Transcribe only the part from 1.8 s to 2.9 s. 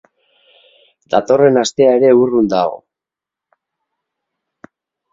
ere urrun dago.